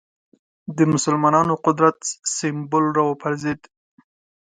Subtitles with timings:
[0.77, 1.97] د مسلمانانو قدرت
[2.35, 3.61] سېمبول راوپرځېد